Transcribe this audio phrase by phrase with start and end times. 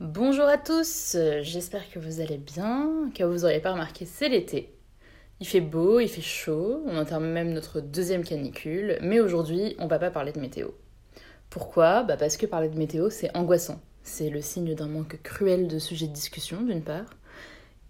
[0.00, 4.74] Bonjour à tous, j'espère que vous allez bien, que vous n'aurez pas remarqué, c'est l'été.
[5.38, 9.86] Il fait beau, il fait chaud, on entame même notre deuxième canicule, mais aujourd'hui on
[9.86, 10.70] va pas parler de météo.
[11.48, 12.02] Pourquoi?
[12.02, 13.80] Bah Parce que parler de météo c'est angoissant.
[14.02, 17.10] C'est le signe d'un manque cruel de sujets de discussion d'une part,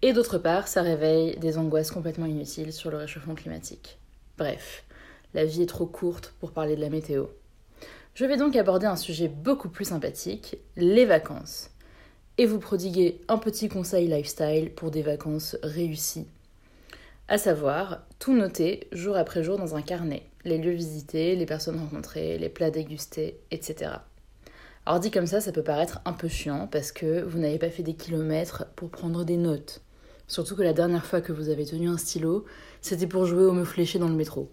[0.03, 3.97] et d'autre part ça réveille des angoisses complètement inutiles sur le réchauffement climatique.
[4.37, 4.85] Bref,
[5.33, 7.25] la vie est trop courte pour parler de la météo.
[8.13, 11.71] Je vais donc aborder un sujet beaucoup plus sympathique, les vacances,
[12.37, 16.27] et vous prodiguer un petit conseil lifestyle pour des vacances réussies.
[17.27, 21.79] À savoir, tout noter jour après jour dans un carnet, les lieux visités, les personnes
[21.79, 23.93] rencontrées, les plats dégustés, etc.
[24.85, 27.71] Alors dit comme ça, ça peut paraître un peu chiant parce que vous n'avez pas
[27.71, 29.81] fait des kilomètres pour prendre des notes.
[30.27, 32.45] Surtout que la dernière fois que vous avez tenu un stylo,
[32.81, 34.51] c'était pour jouer au me fléché dans le métro.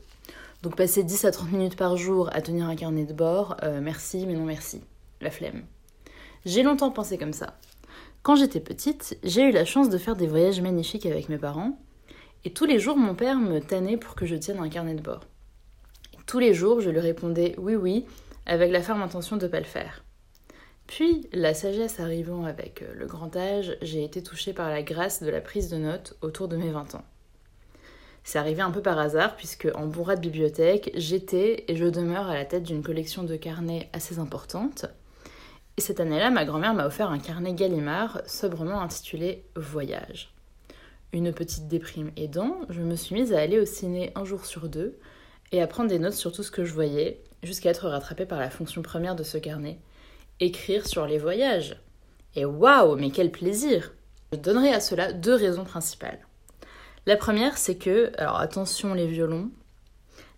[0.62, 3.81] Donc passer 10 à 30 minutes par jour à tenir un carnet de bord, euh,
[3.83, 4.81] merci mais non merci.
[5.21, 5.65] La flemme.
[6.47, 7.59] J'ai longtemps pensé comme ça.
[8.23, 11.77] Quand j'étais petite, j'ai eu la chance de faire des voyages magnifiques avec mes parents,
[12.45, 15.03] et tous les jours mon père me tannait pour que je tienne un carnet de
[15.03, 15.25] bord.
[16.27, 18.06] tous les jours je lui répondais oui oui,
[18.47, 20.05] avec la ferme intention de ne pas le faire.
[20.87, 25.23] Puis, la sagesse arrivant avec euh, le grand âge, j'ai été touchée par la grâce
[25.23, 27.05] de la prise de notes autour de mes 20 ans.
[28.25, 32.28] C'est arrivé un peu par hasard, puisque en bourra de bibliothèque, j'étais et je demeure
[32.28, 34.87] à la tête d'une collection de carnets assez importante.
[35.78, 40.34] Et cette année-là, ma grand-mère m'a offert un carnet Gallimard, sobrement intitulé Voyage.
[41.12, 44.69] Une petite déprime aidant, je me suis mise à aller au ciné un jour sur
[44.69, 44.98] deux
[45.50, 48.39] et à prendre des notes sur tout ce que je voyais, jusqu'à être rattrapée par
[48.39, 49.78] la fonction première de ce carnet,
[50.41, 51.77] écrire sur les voyages.
[52.34, 53.93] Et waouh, mais quel plaisir
[54.33, 56.27] Je donnerai à cela deux raisons principales.
[57.06, 59.50] La première, c'est que, alors attention les violons,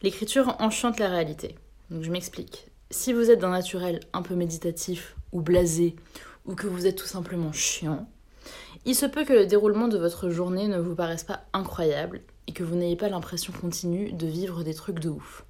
[0.03, 1.57] l'écriture enchante la réalité.
[1.91, 2.67] Donc je m'explique.
[2.91, 5.97] Si vous êtes d'un naturel un peu méditatif ou blasé,
[6.47, 8.09] ou que vous êtes tout simplement chiant,
[8.85, 12.53] il se peut que le déroulement de votre journée ne vous paraisse pas incroyable et
[12.53, 15.45] que vous n'ayez pas l'impression continue de vivre des trucs de ouf.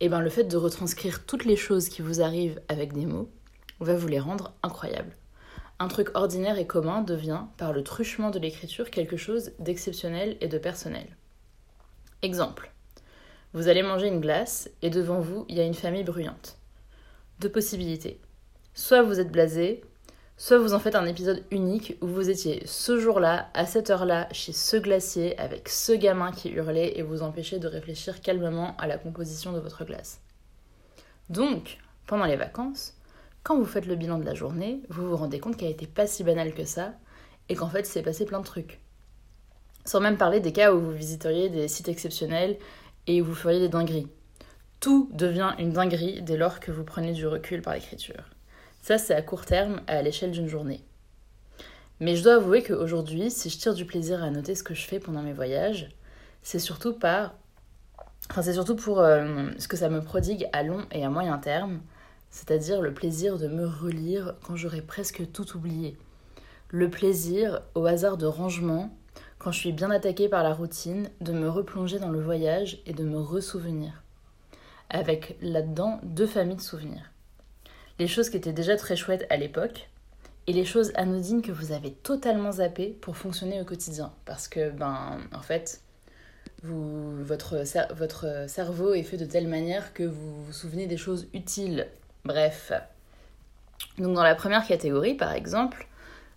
[0.00, 3.04] Et eh bien le fait de retranscrire toutes les choses qui vous arrivent avec des
[3.04, 3.28] mots
[3.80, 5.14] va vous les rendre incroyables
[5.80, 10.46] un truc ordinaire et commun devient, par le truchement de l'écriture, quelque chose d'exceptionnel et
[10.46, 11.06] de personnel.
[12.20, 12.70] Exemple.
[13.52, 16.56] Vous allez manger une glace et devant vous, il y a une famille bruyante.
[17.40, 18.20] Deux possibilités.
[18.74, 19.82] Soit vous êtes blasé,
[20.36, 24.28] soit vous en faites un épisode unique où vous étiez ce jour-là, à cette heure-là,
[24.30, 28.86] chez ce glacier, avec ce gamin qui hurlait et vous empêchait de réfléchir calmement à
[28.86, 30.20] la composition de votre glace.
[31.28, 32.94] Donc, pendant les vacances,
[33.42, 36.06] quand vous faites le bilan de la journée, vous vous rendez compte qu'elle n'était pas
[36.06, 36.92] si banale que ça
[37.48, 38.78] et qu'en fait, s'est passé plein de trucs.
[39.84, 42.58] Sans même parler des cas où vous visiteriez des sites exceptionnels
[43.10, 44.06] et vous feriez des dingueries.
[44.78, 48.22] Tout devient une dinguerie dès lors que vous prenez du recul par l'écriture.
[48.82, 50.84] Ça, c'est à court terme, à l'échelle d'une journée.
[51.98, 54.86] Mais je dois avouer qu'aujourd'hui, si je tire du plaisir à noter ce que je
[54.86, 55.90] fais pendant mes voyages,
[56.42, 57.34] c'est surtout par.
[58.30, 61.36] Enfin, c'est surtout pour euh, ce que ça me prodigue à long et à moyen
[61.38, 61.80] terme,
[62.30, 65.98] c'est-à-dire le plaisir de me relire quand j'aurais presque tout oublié.
[66.68, 68.96] Le plaisir, au hasard de rangement,
[69.40, 72.92] quand je suis bien attaquée par la routine, de me replonger dans le voyage et
[72.92, 74.04] de me ressouvenir.
[74.88, 77.10] Avec là-dedans deux familles de souvenirs.
[77.98, 79.88] Les choses qui étaient déjà très chouettes à l'époque,
[80.46, 84.12] et les choses anodines que vous avez totalement zappées pour fonctionner au quotidien.
[84.24, 85.80] Parce que, ben, en fait,
[86.62, 87.62] votre,
[87.94, 91.86] votre cerveau est fait de telle manière que vous vous souvenez des choses utiles
[92.24, 92.72] Bref.
[93.98, 95.86] Donc dans la première catégorie, par exemple,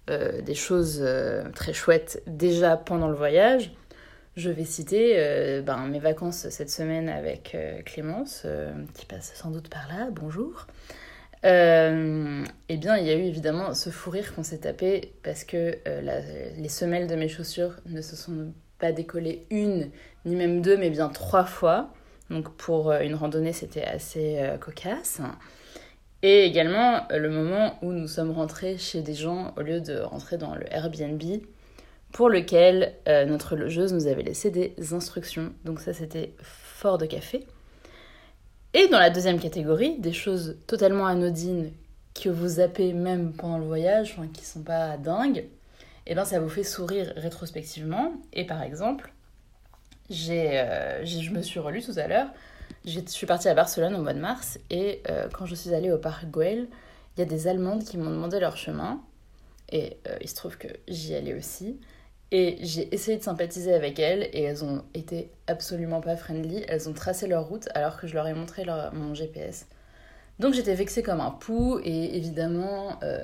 [0.09, 3.71] euh, des choses euh, très chouettes déjà pendant le voyage,
[4.35, 7.55] je vais citer euh, ben, mes vacances cette semaine avec
[7.85, 8.45] Clémence,
[8.95, 10.67] qui passe sans doute par là, bonjour.
[11.45, 15.77] eh bien, il y a eu évidemment ce fou rire qu'on s'est tapé parce que
[16.57, 19.89] les semelles de mes chaussures ne se sont pas décollées une,
[20.25, 21.93] ni même deux, mais bien trois fois.
[22.29, 25.21] Donc pour une randonnée, c'était assez cocasse.
[26.23, 29.99] Et également euh, le moment où nous sommes rentrés chez des gens au lieu de
[29.99, 31.21] rentrer dans le Airbnb
[32.13, 35.51] pour lequel euh, notre logeuse nous avait laissé des instructions.
[35.65, 37.45] Donc ça c'était fort de café.
[38.73, 41.71] Et dans la deuxième catégorie, des choses totalement anodines
[42.15, 45.39] que vous zappez même pendant le voyage, enfin, qui sont pas dingues,
[46.05, 48.13] et eh bien ça vous fait sourire rétrospectivement.
[48.31, 49.11] Et par exemple,
[50.09, 52.27] j'ai, euh, je me suis relue tout à l'heure
[52.85, 55.91] je suis partie à Barcelone au mois de mars et euh, quand je suis allée
[55.91, 56.67] au parc Güell,
[57.15, 59.01] il y a des Allemandes qui m'ont demandé leur chemin
[59.71, 61.79] et euh, il se trouve que j'y allais aussi.
[62.31, 66.63] Et j'ai essayé de sympathiser avec elles et elles ont été absolument pas friendly.
[66.67, 69.67] Elles ont tracé leur route alors que je leur ai montré mon GPS.
[70.39, 73.23] Donc j'étais vexée comme un pou et évidemment, euh,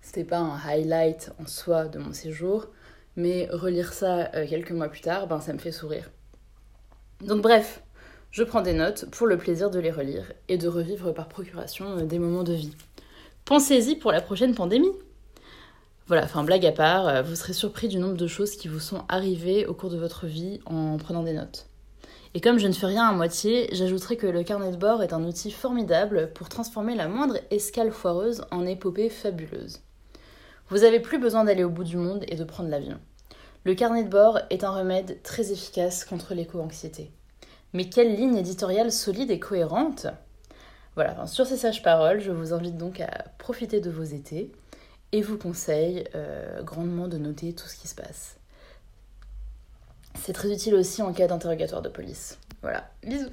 [0.00, 2.66] C'était pas un highlight en soi de mon séjour,
[3.16, 6.10] mais relire ça quelques mois plus tard, ben ça me fait sourire.
[7.20, 7.82] Donc bref,
[8.30, 11.98] je prends des notes pour le plaisir de les relire et de revivre par procuration
[11.98, 12.74] euh, des moments de vie.
[13.44, 14.92] Pensez-y pour la prochaine pandémie.
[16.06, 18.80] Voilà, enfin blague à part, euh, vous serez surpris du nombre de choses qui vous
[18.80, 21.66] sont arrivées au cours de votre vie en prenant des notes.
[22.34, 25.14] Et comme je ne fais rien à moitié, j'ajouterai que le carnet de bord est
[25.14, 29.80] un outil formidable pour transformer la moindre escale foireuse en épopée fabuleuse.
[30.68, 32.98] Vous n'avez plus besoin d'aller au bout du monde et de prendre l'avion.
[33.64, 37.10] Le carnet de bord est un remède très efficace contre l'éco-anxiété.
[37.72, 40.06] Mais quelle ligne éditoriale solide et cohérente
[40.94, 44.50] Voilà, sur ces sages paroles, je vous invite donc à profiter de vos étés
[45.12, 48.36] et vous conseille euh, grandement de noter tout ce qui se passe.
[50.20, 52.38] C'est très utile aussi en cas d'interrogatoire de police.
[52.62, 53.30] Voilà, bisous